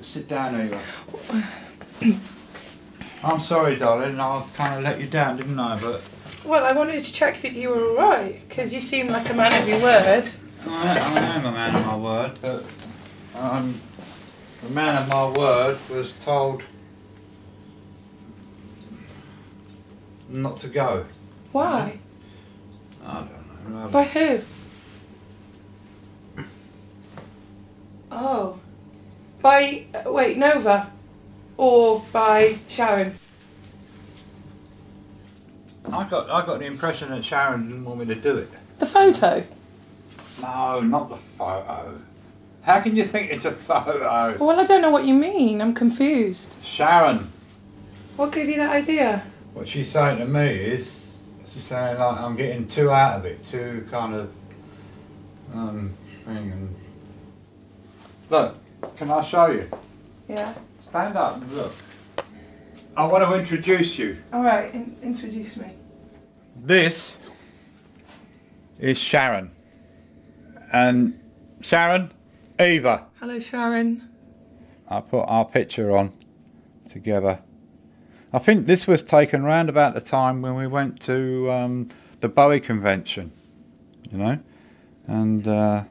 [0.01, 0.81] Sit down, Eva.
[3.23, 4.19] I'm sorry, darling.
[4.19, 5.79] I kind of let you down, didn't I?
[5.79, 6.01] But
[6.43, 9.61] Well, I wanted to check that you were alright because you seem like a man
[9.61, 10.27] of your word.
[10.65, 12.39] I, I am a man of my word.
[12.41, 12.65] But
[13.37, 13.81] um,
[14.63, 16.63] the man of my word was told
[20.29, 21.05] not to go.
[21.51, 21.99] Why?
[23.05, 23.87] I don't know.
[23.89, 24.39] By who?
[28.11, 28.59] Oh.
[29.41, 30.91] By, uh, wait, Nova?
[31.57, 33.17] Or by Sharon?
[35.91, 38.51] I got I got the impression that Sharon didn't want me to do it.
[38.79, 39.43] The photo?
[40.41, 42.01] No, not the photo.
[42.67, 44.35] How can you think it's a photo?
[44.43, 45.61] Well, I don't know what you mean.
[45.61, 46.53] I'm confused.
[46.61, 47.31] Sharon,
[48.17, 49.23] What gave you that idea?
[49.53, 51.11] what she's saying to me is,
[51.53, 54.31] she's saying like I'm getting too out of it, too kind of
[55.53, 55.93] um
[56.25, 56.51] thing.
[56.51, 56.75] And
[58.29, 58.55] look,
[58.97, 59.69] can I show you?
[60.27, 60.53] Yeah.
[60.89, 61.73] Stand up and look.
[62.97, 64.17] I want to introduce you.
[64.33, 64.73] All right.
[64.73, 65.71] In- introduce me.
[66.63, 67.17] This
[68.79, 69.51] is Sharon,
[70.73, 71.17] and
[71.61, 72.11] Sharon,
[72.59, 73.05] Eva.
[73.19, 74.09] Hello, Sharon.
[74.89, 76.11] I put our picture on
[76.89, 77.39] together.
[78.33, 81.89] I think this was taken round about the time when we went to um,
[82.19, 83.31] the Bowie convention,
[84.09, 84.39] you know,
[85.05, 85.83] and uh,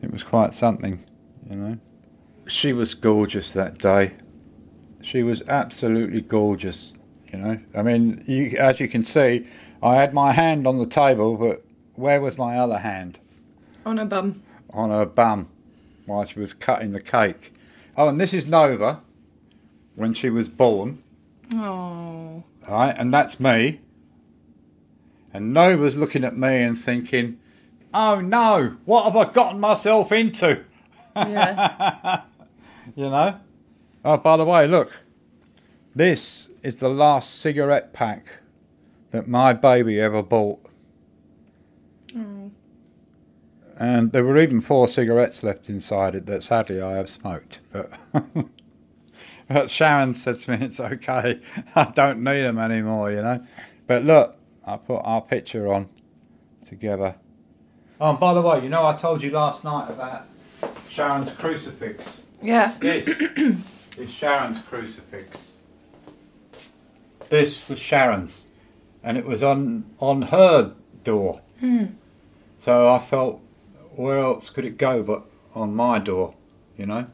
[0.00, 1.04] it was quite something,
[1.50, 1.78] you know.
[2.46, 4.12] She was gorgeous that day.
[5.02, 6.94] She was absolutely gorgeous,
[7.30, 7.60] you know.
[7.74, 9.46] I mean, you, as you can see,
[9.82, 11.62] I had my hand on the table, but
[11.94, 13.20] where was my other hand?
[13.84, 14.42] On her bum.
[14.70, 15.50] on her bum
[16.08, 17.52] while she was cutting the cake.
[17.96, 19.00] Oh, and this is Nova
[19.94, 21.02] when she was born,
[21.54, 22.42] Oh.
[22.68, 22.94] right?
[22.96, 23.80] And that's me.
[25.32, 27.38] And Nova's looking at me and thinking,
[27.92, 30.64] "Oh no, what have I gotten myself into?"
[31.14, 32.22] Yeah.
[32.96, 33.38] You know.
[34.04, 34.90] Oh, by the way, look,
[35.94, 38.24] this is the last cigarette pack
[39.10, 40.64] that my baby ever bought.
[42.08, 42.50] Mm.
[43.80, 47.60] And there were even four cigarettes left inside it that sadly I have smoked.
[47.72, 47.92] But,
[49.48, 51.40] but Sharon said to me, it's okay.
[51.76, 53.44] I don't need them anymore, you know.
[53.86, 54.36] But look,
[54.66, 55.88] I put our picture on
[56.66, 57.14] together.
[58.00, 60.26] Oh, and by the way, you know, I told you last night about
[60.88, 62.22] Sharon's crucifix.
[62.42, 62.74] yeah.
[62.80, 63.08] This
[63.96, 65.52] is Sharon's crucifix.
[67.28, 68.46] This was Sharon's,
[69.02, 71.42] and it was on on her door.
[71.60, 71.86] Hmm.
[72.60, 73.40] So I felt,
[73.98, 76.34] where else could it go but on my door?
[76.76, 77.06] You know.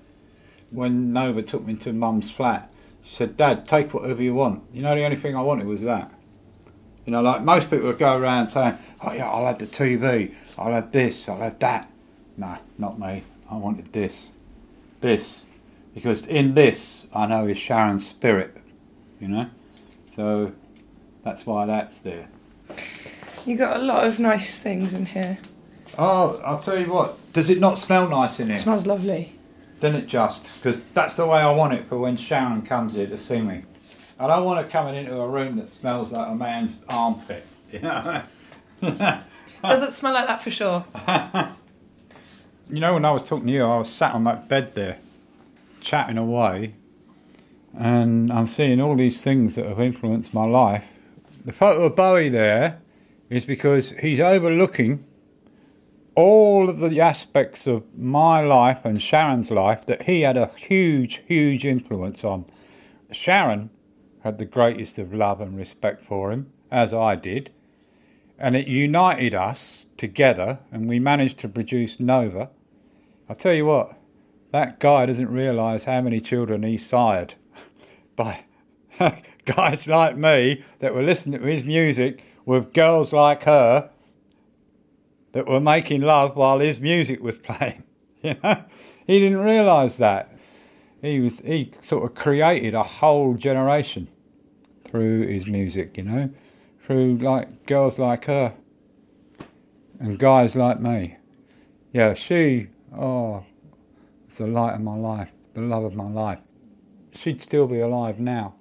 [0.70, 2.70] When Nova took me to Mum's flat,
[3.02, 5.82] she said, "Dad, take whatever you want." You know, the only thing I wanted was
[5.82, 6.12] that.
[7.06, 10.34] You know, like most people would go around saying, "Oh yeah, I'll have the TV,
[10.58, 11.90] I'll have this, I'll have that."
[12.36, 13.22] No, not me.
[13.50, 14.32] I wanted this,
[15.00, 15.44] this,
[15.94, 18.56] because in this I know is Sharon's spirit.
[19.20, 19.46] You know,
[20.16, 20.52] so
[21.22, 22.28] that's why that's there.
[23.46, 25.38] You got a lot of nice things in here.
[25.98, 27.32] Oh, I'll tell you what.
[27.32, 28.56] Does it not smell nice in here?
[28.56, 29.32] It smells lovely.
[29.80, 30.54] Doesn't it just?
[30.54, 33.62] Because that's the way I want it for when Sharon comes here to see me.
[34.18, 37.46] I don't want her coming into a room that smells like a man's armpit.
[37.72, 38.22] You know.
[38.80, 40.84] Does it smell like that for sure?
[42.70, 44.98] You know, when I was talking to you, I was sat on that bed there,
[45.80, 46.74] chatting away,
[47.76, 50.84] and I'm seeing all these things that have influenced my life.
[51.44, 52.80] The photo of Bowie there
[53.28, 55.04] is because he's overlooking
[56.14, 61.22] all of the aspects of my life and Sharon's life that he had a huge,
[61.26, 62.44] huge influence on.
[63.10, 63.70] Sharon
[64.22, 67.50] had the greatest of love and respect for him, as I did,
[68.38, 72.50] and it united us together, and we managed to produce Nova.
[73.28, 73.98] I'll tell you what,
[74.52, 77.34] that guy doesn't realise how many children he sired
[78.16, 78.44] by
[79.44, 83.90] guys like me that were listening to his music with girls like her
[85.34, 87.82] that were making love while his music was playing.
[88.22, 88.64] You know,
[89.06, 90.32] he didn't realise that.
[91.02, 94.08] He was he sort of created a whole generation
[94.86, 95.98] through his music.
[95.98, 96.30] You know,
[96.86, 98.54] through like girls like her
[99.98, 101.18] and guys like me.
[101.92, 103.44] Yeah, she oh,
[104.26, 106.40] it's the light of my life, the love of my life.
[107.12, 108.54] She'd still be alive now.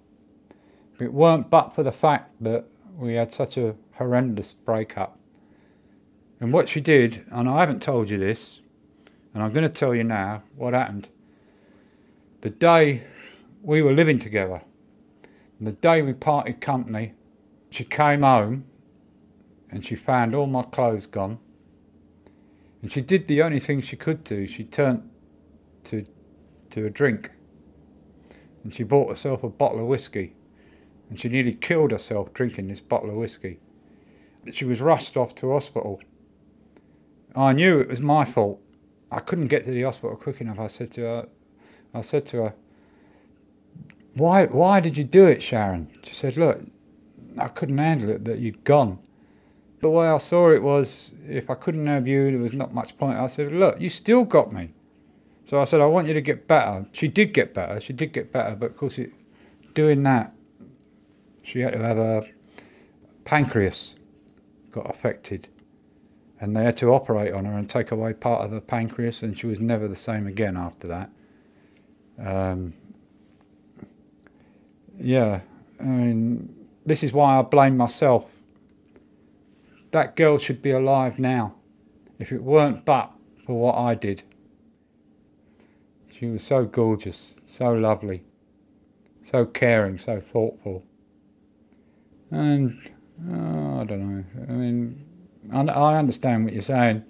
[0.94, 2.66] If it weren't but for the fact that
[2.98, 5.18] we had such a horrendous breakup.
[6.44, 8.60] And what she did, and I haven't told you this,
[9.34, 11.08] and I'm going to tell you now what happened.
[12.42, 13.06] The day
[13.62, 14.62] we were living together,
[15.58, 17.14] and the day we parted company,
[17.70, 18.66] she came home
[19.72, 21.40] and she found all my clothes gone.
[22.82, 24.46] And she did the only thing she could do.
[24.46, 25.10] She turned
[25.86, 26.04] to
[26.72, 27.32] to a drink.
[28.66, 30.36] And she bought herself a bottle of whiskey.
[31.10, 33.62] And she nearly killed herself drinking this bottle of whiskey.
[34.52, 36.02] She was rushed off to hospital.
[37.36, 38.62] I knew it was my fault.
[39.12, 40.60] I couldn't get to the hospital quick enough.
[40.60, 41.28] I said to her,
[41.94, 42.54] I said to her,
[44.16, 45.90] why, why did you do it, Sharon?
[46.04, 46.62] She said, look,
[47.38, 49.00] I couldn't handle it that you'd gone.
[49.82, 52.98] The way I saw it was, if I couldn't have you, there was not much
[52.98, 53.18] point.
[53.18, 54.72] I said, look, you still got me.
[55.46, 56.86] So I said, I want you to get better.
[56.94, 57.82] She did get better.
[57.82, 59.12] She did get better, but of course, it,
[59.74, 60.34] doing that,
[61.42, 62.24] she had to have a
[63.26, 63.96] pancreas
[64.72, 65.48] got affected,
[66.44, 69.38] and they had to operate on her and take away part of her pancreas, and
[69.38, 71.10] she was never the same again after that.
[72.20, 72.74] Um,
[75.00, 75.40] yeah,
[75.80, 76.54] I mean,
[76.86, 78.26] this is why I blame myself.
[79.92, 81.56] That girl should be alive now,
[82.20, 84.24] if it weren't but for what I did.
[86.12, 88.22] She was so gorgeous, so lovely,
[89.24, 90.84] so caring, so thoughtful.
[92.32, 92.92] And
[93.32, 94.24] oh, I don't know.
[94.50, 95.06] I mean,
[95.52, 97.04] I understand what you're saying,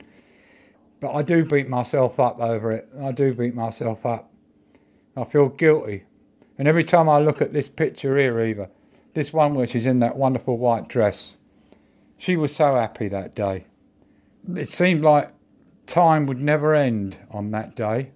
[0.99, 2.89] but I do beat myself up over it.
[2.99, 4.31] I do beat myself up.
[5.15, 6.03] I feel guilty.
[6.57, 8.69] And every time I look at this picture here, Eva,
[9.13, 11.35] this one where she's in that wonderful white dress,
[12.17, 13.65] she was so happy that day.
[14.55, 15.31] It seemed like
[15.85, 18.11] time would never end on that day.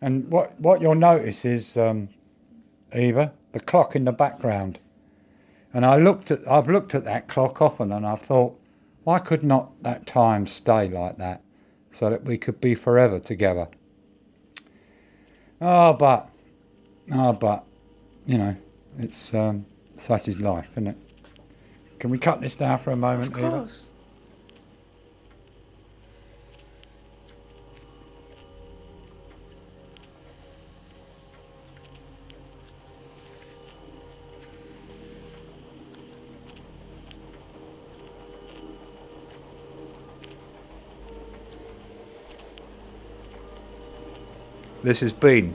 [0.00, 2.08] And what, what you'll notice is, um,
[2.94, 4.78] Eva, the clock in the background.
[5.72, 8.58] And I looked at, I've looked at that clock often and I thought,
[9.06, 11.40] why could not that time stay like that
[11.92, 13.68] so that we could be forever together?
[15.60, 16.28] Oh, but,
[17.12, 17.64] oh, but,
[18.26, 18.56] you know,
[18.98, 19.64] it's um,
[19.96, 20.96] such is life, isn't it?
[22.00, 23.68] Can we cut this down for a moment, Of Eva?
[44.86, 45.54] This has been.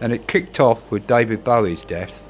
[0.00, 2.22] And it kicked off with David Bowie's death.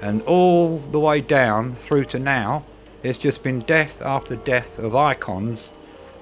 [0.00, 2.64] And all the way down through to now,
[3.02, 5.70] it's just been death after death of icons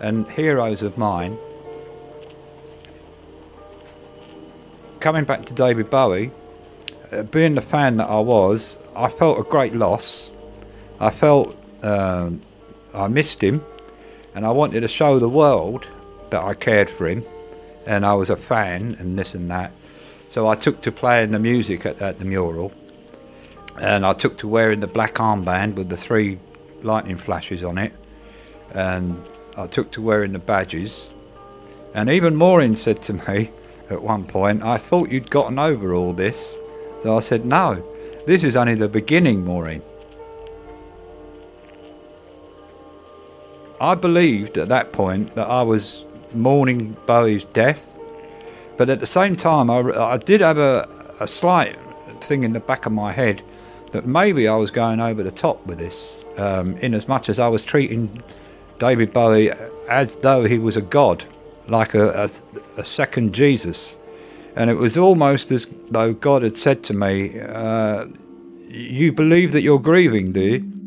[0.00, 1.38] and heroes of mine.
[4.98, 6.32] Coming back to David Bowie,
[7.12, 10.30] uh, being the fan that I was, I felt a great loss.
[10.98, 12.42] I felt um,
[12.92, 13.64] I missed him,
[14.34, 15.86] and I wanted to show the world
[16.30, 17.24] that I cared for him
[17.88, 19.72] and I was a fan and this and that.
[20.28, 22.70] So I took to playing the music at, at the mural,
[23.80, 26.38] and I took to wearing the black armband with the three
[26.82, 27.92] lightning flashes on it,
[28.72, 29.24] and
[29.56, 31.08] I took to wearing the badges.
[31.94, 33.50] And even Maureen said to me
[33.90, 36.58] at one point, I thought you'd gotten over all this.
[37.02, 37.82] So I said, No,
[38.26, 39.82] this is only the beginning, Maureen.
[43.80, 46.04] I believed at that point that I was
[46.34, 47.86] mourning Bowie's death,
[48.76, 50.88] but at the same time, I, I did have a,
[51.20, 51.78] a slight
[52.20, 53.42] thing in the back of my head
[53.92, 57.38] that maybe I was going over the top with this, um, in as much as
[57.38, 58.22] I was treating
[58.78, 59.50] David Bowie
[59.88, 61.24] as though he was a god,
[61.66, 62.30] like a, a,
[62.80, 63.98] a second Jesus.
[64.56, 68.06] And it was almost as though God had said to me, uh,
[68.68, 70.77] You believe that you're grieving, do you?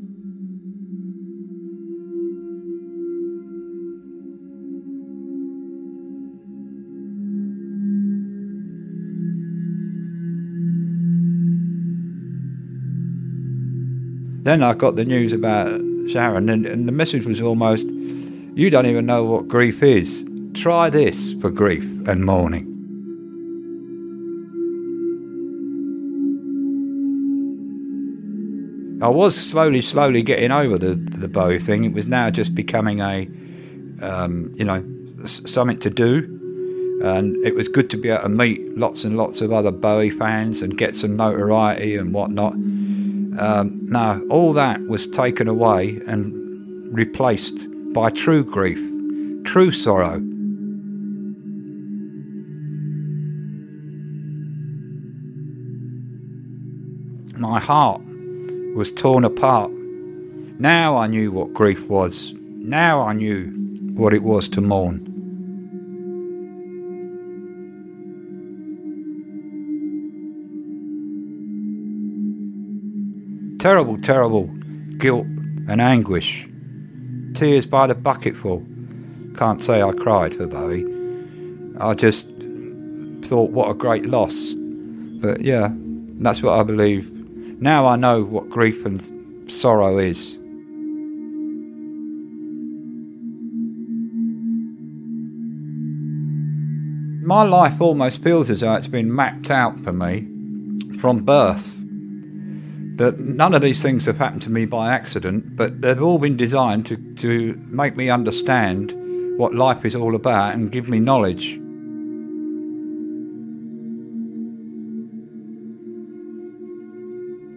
[14.44, 15.68] Then I got the news about
[16.10, 17.88] Sharon, and, and the message was almost,
[18.56, 20.26] You don't even know what grief is.
[20.56, 22.68] Try this for grief and mourning.
[29.04, 31.86] I was slowly, slowly getting over the the Bowie thing.
[31.86, 33.28] It was now just becoming a,
[34.02, 34.84] um, you know,
[35.26, 39.42] something to do, and it was good to be able to meet lots and lots
[39.42, 42.54] of other Bowie fans and get some notoriety and whatnot.
[43.40, 46.34] Um, no, all that was taken away and
[46.94, 48.80] replaced by true grief,
[49.46, 50.20] true sorrow.
[57.38, 58.02] My heart
[58.76, 59.72] was torn apart.
[60.60, 62.34] Now I knew what grief was.
[62.38, 63.50] Now I knew
[63.96, 65.11] what it was to mourn.
[73.62, 74.48] Terrible, terrible
[74.98, 75.28] guilt
[75.68, 76.48] and anguish.
[77.36, 78.66] Tears by the bucketful.
[79.38, 80.84] Can't say I cried for Bowie.
[81.80, 82.28] I just
[83.22, 84.56] thought, what a great loss.
[85.22, 87.12] But yeah, that's what I believe.
[87.62, 89.00] Now I know what grief and
[89.52, 90.40] sorrow is.
[97.24, 100.28] My life almost feels as though it's been mapped out for me
[100.98, 101.81] from birth.
[102.96, 106.38] That none of these things have happened to me by accident, but they've all been
[106.38, 108.94] designed to, to make me understand
[109.38, 111.58] what life is all about and give me knowledge.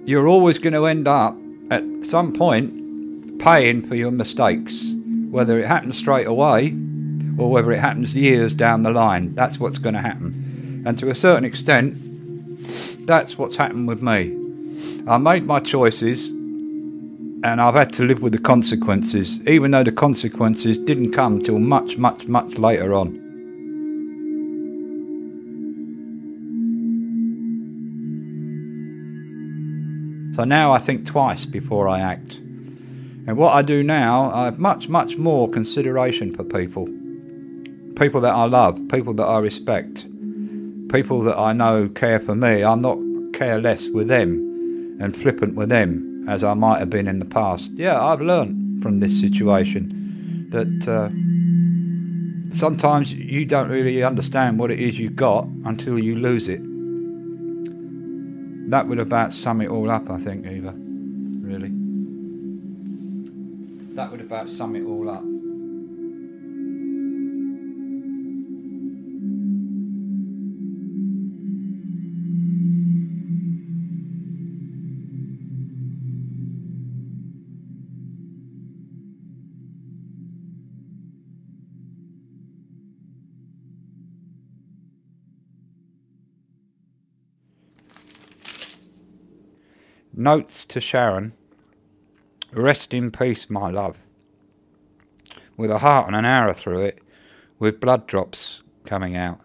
[0.06, 1.36] You're always going to end up
[1.70, 4.84] at some point paying for your mistakes,
[5.30, 6.76] whether it happens straight away
[7.38, 9.34] or whether it happens years down the line.
[9.34, 10.82] That's what's going to happen.
[10.86, 11.96] And to a certain extent,
[13.06, 14.43] that's what's happened with me.
[15.06, 19.92] I made my choices and I've had to live with the consequences, even though the
[19.92, 23.20] consequences didn't come till much, much, much later on.
[30.36, 32.36] So now I think twice before I act.
[33.26, 36.86] And what I do now, I have much, much more consideration for people.
[37.94, 40.06] People that I love, people that I respect,
[40.88, 42.64] people that I know care for me.
[42.64, 42.98] I'm not
[43.34, 44.43] careless with them
[45.00, 47.70] and flippant with them as I might have been in the past.
[47.74, 51.08] Yeah, I've learned from this situation that uh,
[52.54, 56.60] sometimes you don't really understand what it is you've got until you lose it
[58.68, 60.74] that would about sum it all up, I think, Eva.
[60.76, 61.70] Really.
[63.94, 65.22] That would about sum it all up.
[90.16, 91.32] Notes to Sharon.
[92.52, 93.98] Rest in peace, my love.
[95.56, 97.00] With a heart and an arrow through it,
[97.58, 99.40] with blood drops coming out.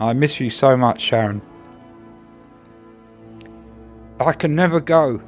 [0.00, 1.40] I miss you so much, Sharon.
[4.18, 5.22] I can never go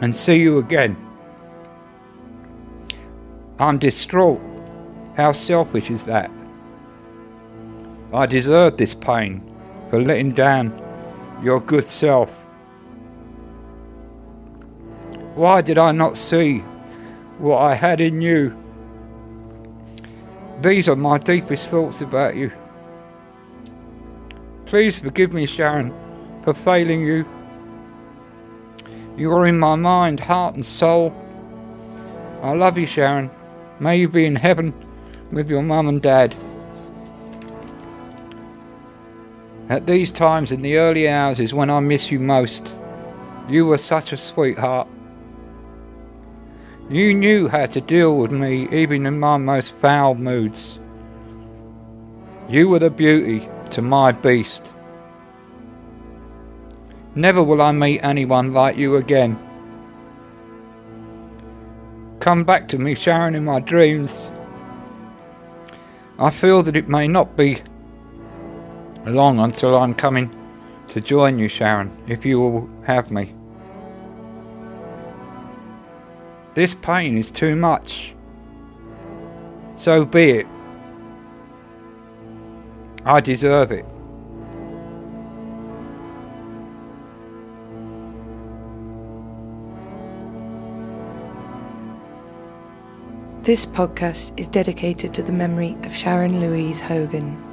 [0.00, 0.96] and see you again.
[3.58, 4.40] I'm distraught.
[5.16, 6.30] How selfish is that?
[8.16, 9.42] I deserve this pain
[9.90, 10.72] for letting down
[11.42, 12.30] your good self.
[15.34, 16.60] Why did I not see
[17.36, 18.56] what I had in you?
[20.62, 22.50] These are my deepest thoughts about you.
[24.64, 25.92] Please forgive me, Sharon,
[26.42, 27.26] for failing you.
[29.18, 31.14] You are in my mind, heart, and soul.
[32.42, 33.30] I love you, Sharon.
[33.78, 34.72] May you be in heaven
[35.32, 36.34] with your mum and dad.
[39.68, 42.76] At these times in the early hours is when I miss you most.
[43.48, 44.86] You were such a sweetheart.
[46.88, 50.78] You knew how to deal with me even in my most foul moods.
[52.48, 54.64] You were the beauty to my beast.
[57.16, 59.36] Never will I meet anyone like you again.
[62.20, 64.30] Come back to me, Sharon, in my dreams.
[66.20, 67.62] I feel that it may not be
[69.06, 70.34] long until I'm coming
[70.88, 73.34] to join you, Sharon, if you will have me.
[76.54, 78.14] This pain is too much.
[79.76, 80.46] So be it.
[83.04, 83.84] I deserve it.
[93.42, 97.45] This podcast is dedicated to the memory of Sharon Louise Hogan.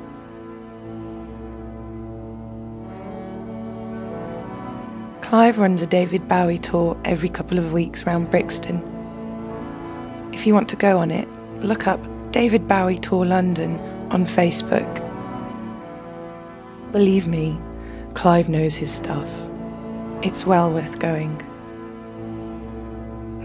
[5.24, 8.84] Clive runs a David Bowie tour every couple of weeks round Brixton.
[10.34, 11.30] If you want to go on it,
[11.62, 12.00] look up
[12.32, 13.80] David Bowie Tour London
[14.12, 14.92] on Facebook.
[16.92, 17.58] Believe me,
[18.16, 19.30] Clive knows his stuff.
[20.22, 21.42] It's well worth going.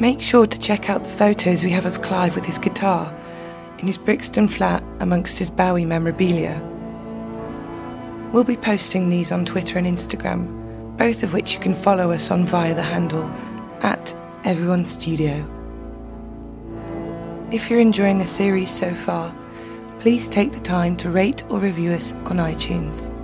[0.00, 3.16] Make sure to check out the photos we have of Clive with his guitar
[3.78, 6.60] in his Brixton flat amongst his Bowie memorabilia.
[8.32, 10.57] We'll be posting these on Twitter and Instagram
[10.99, 13.24] both of which you can follow us on via the handle
[13.82, 15.49] at Everyone Studio.
[17.53, 19.34] If you're enjoying the series so far,
[20.01, 23.14] please take the time to rate or review us on iTunes.